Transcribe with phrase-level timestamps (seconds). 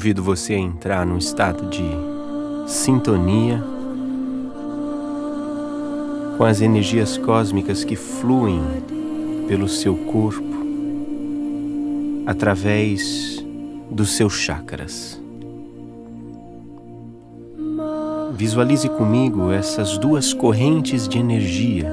[0.00, 1.84] Convido você a entrar num estado de
[2.66, 3.62] sintonia
[6.38, 8.62] com as energias cósmicas que fluem
[9.46, 10.56] pelo seu corpo
[12.24, 13.44] através
[13.90, 15.20] dos seus chakras.
[18.32, 21.92] Visualize comigo essas duas correntes de energia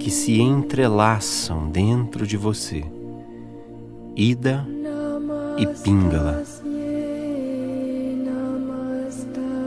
[0.00, 2.84] que se entrelaçam dentro de você,
[4.16, 4.66] Ida
[5.58, 6.44] e Pingala,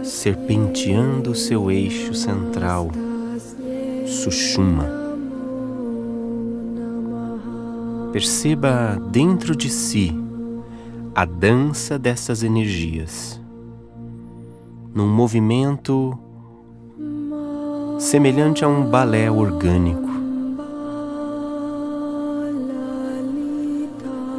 [0.04, 2.90] serpenteando seu eixo central,
[4.06, 4.88] Sushuma.
[8.14, 10.16] Perceba dentro de si
[11.14, 13.42] a dança dessas energias,
[14.94, 16.18] num movimento
[18.00, 20.10] semelhante a um balé orgânico.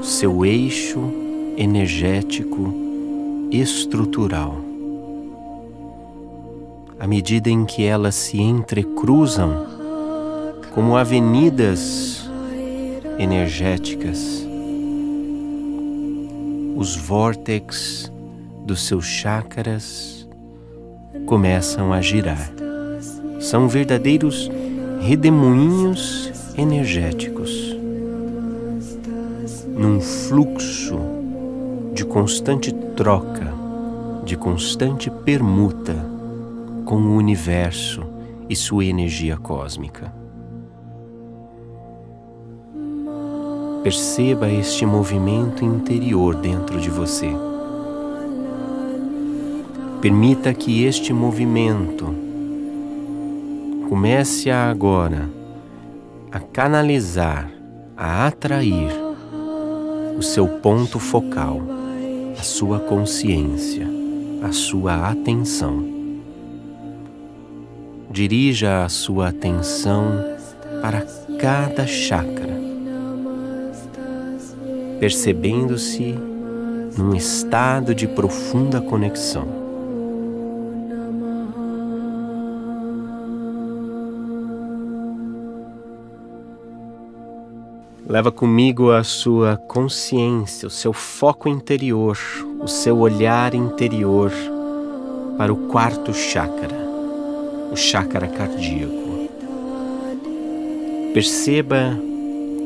[0.03, 1.22] Seu eixo
[1.57, 2.73] energético
[3.51, 4.57] estrutural.
[6.99, 9.67] À medida em que elas se entrecruzam
[10.75, 12.31] como avenidas
[13.19, 14.47] energéticas,
[16.77, 18.11] os vórtex
[18.65, 20.29] dos seus chakras
[21.27, 22.53] começam a girar.
[23.41, 24.51] São verdadeiros
[25.01, 27.77] redemoinhos energéticos
[29.77, 31.22] num fluxo
[31.93, 33.53] de constante troca,
[34.25, 35.95] de constante permuta
[36.85, 38.03] com o universo
[38.49, 40.13] e sua energia cósmica.
[43.83, 47.31] Perceba este movimento interior dentro de você.
[50.01, 52.07] Permita que este movimento
[53.89, 55.29] comece a agora
[56.31, 57.53] a canalizar,
[57.95, 58.91] a atrair
[60.17, 61.61] o seu ponto focal,
[62.43, 63.87] a sua consciência,
[64.43, 65.85] a sua atenção.
[68.11, 70.11] Dirija a sua atenção
[70.81, 71.07] para
[71.39, 72.61] cada chakra,
[74.99, 76.17] percebendo-se
[76.99, 79.62] num estado de profunda conexão.
[88.13, 92.19] Leva comigo a sua consciência, o seu foco interior,
[92.61, 94.31] o seu olhar interior
[95.39, 96.77] para o quarto chakra,
[97.73, 99.31] o chakra cardíaco.
[101.15, 101.99] Perceba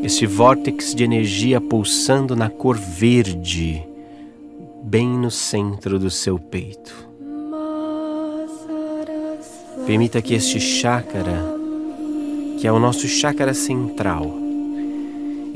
[0.03, 3.85] esse vórtex de energia pulsando na cor verde,
[4.83, 6.93] bem no centro do seu peito.
[9.87, 11.41] Permita que este chakra,
[12.59, 14.46] que é o nosso chakra central,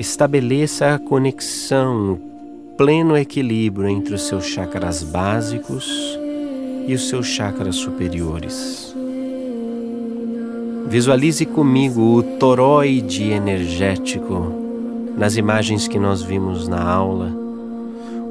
[0.01, 6.19] estabeleça a conexão, o pleno equilíbrio entre os seus chakras básicos
[6.89, 8.97] e os seus chakras superiores.
[10.89, 14.51] Visualize comigo o toroide energético
[15.19, 17.31] nas imagens que nós vimos na aula,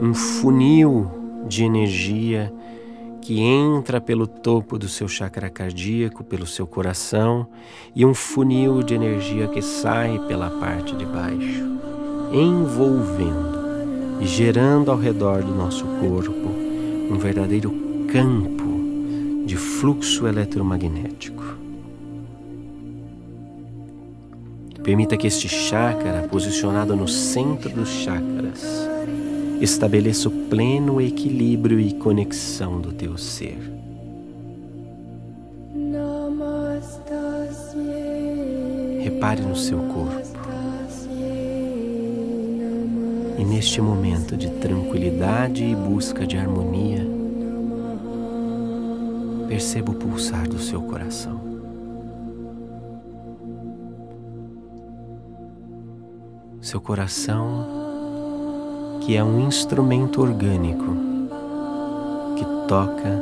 [0.02, 1.06] um funil
[1.48, 2.52] de energia
[3.22, 7.48] que entra pelo topo do seu chakra cardíaco, pelo seu coração,
[7.96, 11.64] e um funil de energia que sai pela parte de baixo,
[12.32, 13.60] envolvendo
[14.22, 16.50] e gerando ao redor do nosso corpo
[17.12, 17.72] um verdadeiro
[18.12, 18.70] campo
[19.46, 21.58] de fluxo eletromagnético.
[24.84, 28.89] Permita que este chakra, posicionado no centro dos chakras,
[29.62, 33.58] estabeleça o pleno equilíbrio e conexão do teu ser.
[39.02, 40.30] Repare no seu corpo.
[43.38, 47.06] E neste momento de tranquilidade e busca de harmonia,
[49.48, 51.40] perceba o pulsar do seu coração.
[56.62, 57.79] Seu coração
[59.10, 60.96] que é um instrumento orgânico
[62.38, 63.20] que toca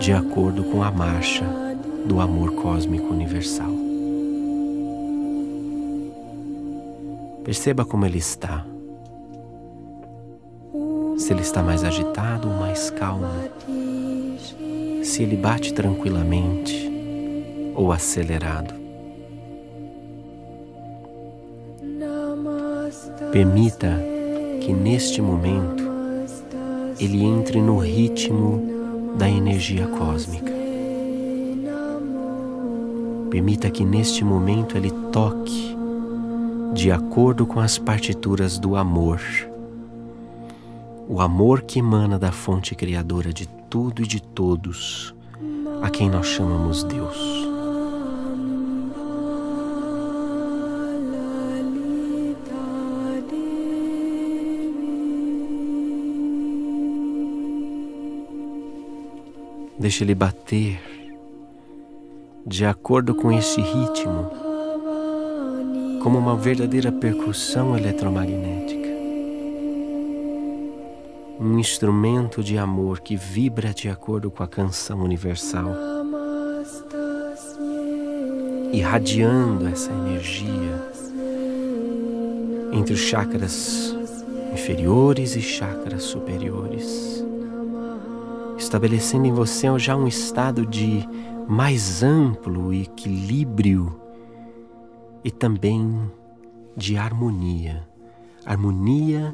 [0.00, 1.44] de acordo com a marcha
[2.04, 3.70] do amor cósmico universal.
[7.44, 8.66] Perceba como ele está.
[11.18, 13.28] Se ele está mais agitado ou mais calmo.
[15.04, 16.90] Se ele bate tranquilamente
[17.76, 18.74] ou acelerado.
[23.30, 24.15] Permita
[24.66, 25.84] que neste momento
[26.98, 30.52] ele entre no ritmo da energia cósmica.
[33.30, 35.76] Permita que neste momento ele toque
[36.74, 39.20] de acordo com as partituras do amor,
[41.08, 45.14] o amor que emana da fonte criadora de tudo e de todos,
[45.80, 47.45] a quem nós chamamos Deus.
[59.86, 60.80] Deixa ele bater.
[62.44, 64.28] De acordo com esse ritmo,
[66.02, 68.88] como uma verdadeira percussão eletromagnética.
[71.38, 75.70] Um instrumento de amor que vibra de acordo com a canção universal,
[78.72, 80.82] irradiando essa energia
[82.72, 83.94] entre os chakras
[84.52, 87.15] inferiores e chakras superiores
[88.66, 91.08] estabelecendo em você já um estado de
[91.48, 94.00] mais amplo equilíbrio
[95.22, 96.10] e também
[96.76, 97.86] de harmonia,
[98.44, 99.32] harmonia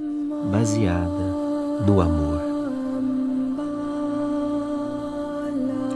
[0.51, 2.43] baseada no amor.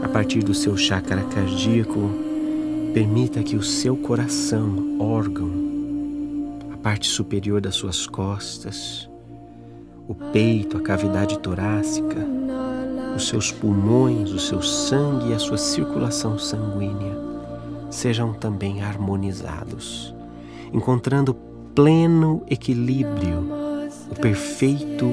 [0.03, 2.09] A partir do seu chakra cardíaco,
[2.91, 5.51] permita que o seu coração, órgão,
[6.73, 9.07] a parte superior das suas costas,
[10.07, 12.46] o peito, a cavidade torácica,
[13.17, 17.17] os seus pulmões, o seu sangue e a sua circulação sanguínea
[17.89, 20.13] sejam também harmonizados,
[20.71, 21.35] encontrando
[21.73, 23.43] pleno equilíbrio,
[24.11, 25.09] o perfeito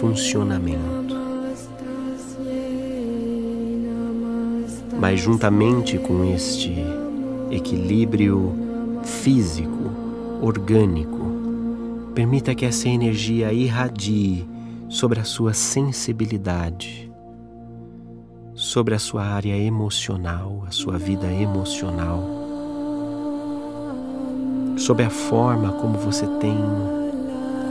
[0.00, 1.14] funcionamento.
[4.98, 6.74] Mas juntamente com este
[7.50, 8.52] equilíbrio
[9.04, 9.92] físico,
[10.40, 11.20] orgânico,
[12.14, 14.44] permita que essa energia irradie
[14.88, 17.13] sobre a sua sensibilidade,
[18.74, 22.28] sobre a sua área emocional, a sua vida emocional,
[24.76, 26.56] sobre a forma como você tem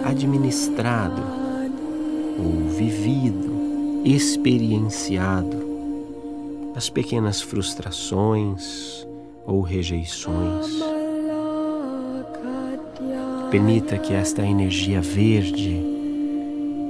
[0.06, 1.22] administrado
[2.40, 3.52] ou vivido,
[4.06, 5.58] experienciado
[6.74, 9.06] as pequenas frustrações
[9.46, 10.68] ou rejeições.
[13.52, 15.93] Permita que esta energia verde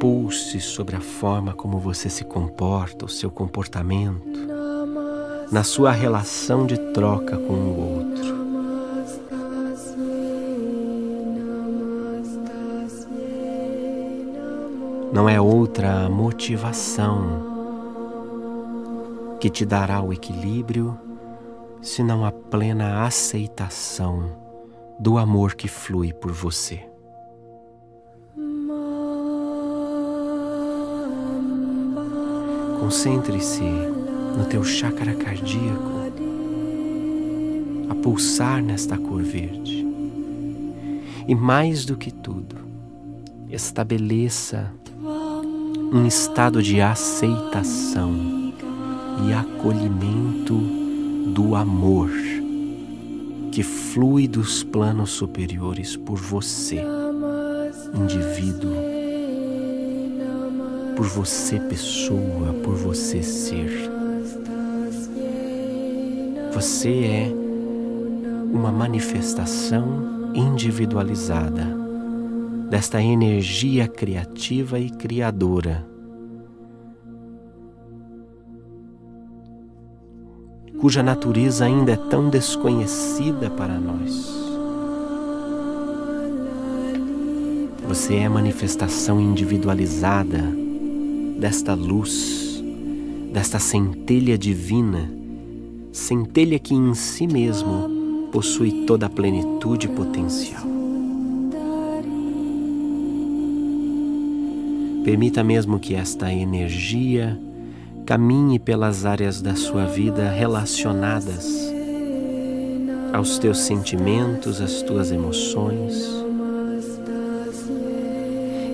[0.04, 4.38] pulse sobre a forma como você se comporta, o seu comportamento,
[5.50, 8.34] na sua relação de troca com o outro.
[15.14, 17.54] Não é outra motivação
[19.40, 21.00] que te dará o equilíbrio,
[21.82, 24.36] senão a plena aceitação
[25.00, 26.93] do amor que flui por você.
[32.84, 36.12] Concentre-se no teu chakra cardíaco,
[37.88, 39.88] a pulsar nesta cor verde.
[41.26, 42.58] E mais do que tudo,
[43.50, 44.70] estabeleça
[45.94, 48.54] um estado de aceitação
[49.26, 50.54] e acolhimento
[51.34, 52.12] do amor
[53.50, 56.84] que flui dos planos superiores por você,
[57.96, 59.03] indivíduo
[60.96, 63.90] por você, pessoa, por você, ser.
[66.54, 67.32] Você é
[68.54, 71.66] uma manifestação individualizada
[72.70, 75.86] desta energia criativa e criadora.
[80.80, 84.44] Cuja natureza ainda é tão desconhecida para nós.
[87.88, 90.63] Você é manifestação individualizada
[91.38, 92.64] desta luz,
[93.32, 95.12] desta centelha divina,
[95.92, 100.64] centelha que em si mesmo possui toda a plenitude potencial.
[105.04, 107.38] Permita mesmo que esta energia
[108.06, 111.74] caminhe pelas áreas da sua vida relacionadas
[113.12, 116.10] aos teus sentimentos, às tuas emoções,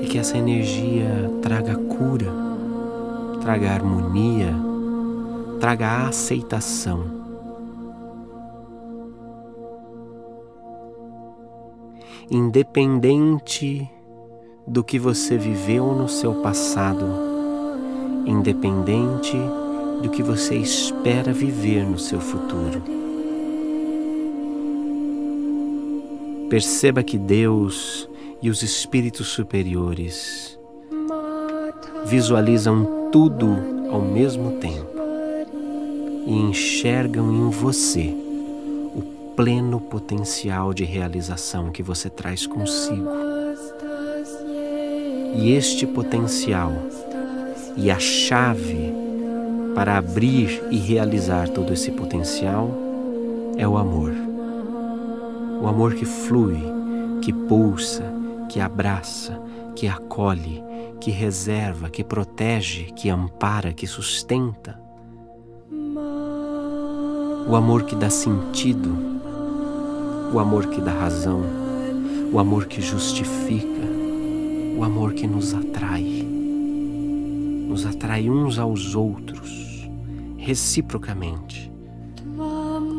[0.03, 2.48] e que essa energia traga cura
[3.49, 4.55] traga harmonia,
[5.59, 7.03] traga aceitação.
[12.29, 13.89] Independente
[14.67, 17.03] do que você viveu no seu passado,
[18.23, 19.35] independente
[20.03, 22.83] do que você espera viver no seu futuro.
[26.51, 28.07] Perceba que Deus
[28.43, 30.55] e os espíritos superiores
[32.05, 33.47] visualizam tudo
[33.91, 34.99] ao mesmo tempo
[36.27, 38.15] e enxergam em você
[38.95, 39.01] o
[39.35, 43.09] pleno potencial de realização que você traz consigo.
[45.35, 46.71] E este potencial
[47.75, 48.93] e a chave
[49.73, 52.69] para abrir e realizar todo esse potencial
[53.57, 54.11] é o amor.
[55.61, 56.61] O amor que flui,
[57.21, 58.03] que pulsa,
[58.49, 59.39] que abraça,
[59.75, 60.68] que acolhe,
[60.99, 64.79] que reserva, que protege, que ampara, que sustenta.
[67.47, 68.95] O amor que dá sentido,
[70.33, 71.41] o amor que dá razão,
[72.31, 73.65] o amor que justifica,
[74.77, 76.27] o amor que nos atrai,
[77.67, 79.89] nos atrai uns aos outros,
[80.37, 81.71] reciprocamente.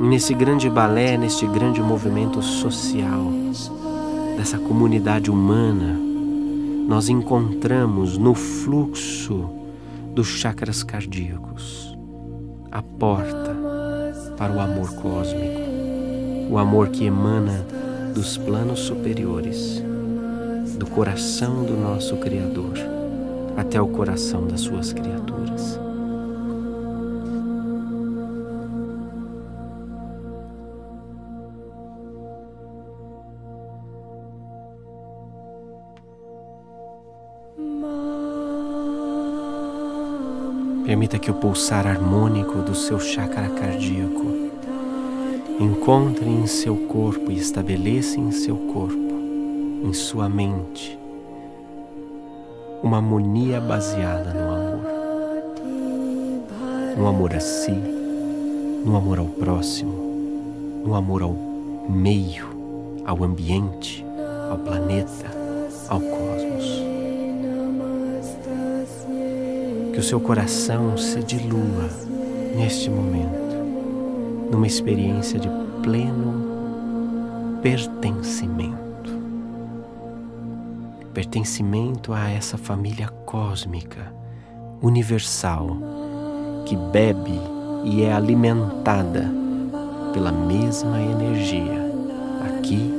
[0.00, 3.30] Nesse grande balé, neste grande movimento social,
[4.36, 6.09] dessa comunidade humana,
[6.90, 9.48] nós encontramos no fluxo
[10.12, 11.96] dos chakras cardíacos
[12.68, 13.56] a porta
[14.36, 15.60] para o amor cósmico,
[16.50, 17.64] o amor que emana
[18.12, 19.80] dos planos superiores,
[20.80, 22.74] do coração do nosso Criador
[23.56, 25.78] até o coração das suas criaturas.
[40.90, 44.26] Permita que o pulsar harmônico do seu chakra cardíaco
[45.60, 49.14] encontre em seu corpo e estabeleça em seu corpo,
[49.84, 50.98] em sua mente,
[52.82, 54.80] uma harmonia baseada no amor.
[56.98, 57.70] No amor a si,
[58.84, 59.94] no amor ao próximo,
[60.84, 61.36] no amor ao
[61.88, 62.48] meio,
[63.06, 64.04] ao ambiente,
[64.50, 65.30] ao planeta,
[65.88, 66.19] ao cosmos.
[70.00, 71.90] Que o seu coração se dilua
[72.56, 75.46] neste momento, numa experiência de
[75.82, 79.12] pleno pertencimento.
[81.12, 84.10] Pertencimento a essa família cósmica,
[84.80, 85.76] universal,
[86.64, 87.38] que bebe
[87.84, 89.30] e é alimentada
[90.14, 91.92] pela mesma energia
[92.56, 92.90] aqui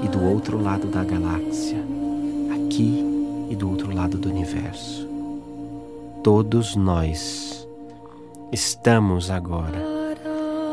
[0.00, 1.84] e do outro lado da galáxia,
[2.54, 3.04] aqui
[3.50, 5.13] e do outro lado do universo
[6.24, 7.68] todos nós
[8.50, 9.78] estamos agora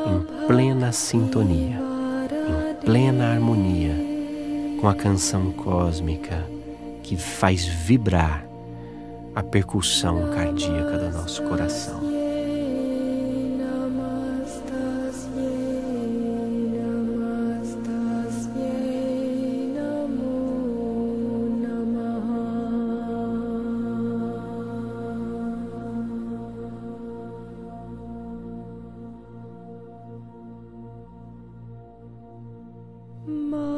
[0.07, 3.93] em plena sintonia, em plena harmonia
[4.79, 6.47] com a canção cósmica
[7.03, 8.47] que faz vibrar
[9.35, 12.10] a percussão cardíaca do nosso coração.
[33.27, 33.70] Mom.